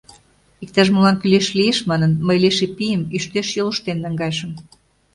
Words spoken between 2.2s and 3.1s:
мый Леший пийым